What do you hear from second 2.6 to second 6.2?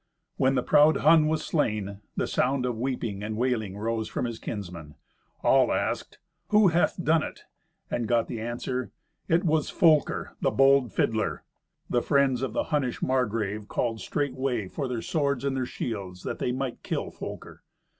of weeping and wailing rose from his kinsmen. All asked,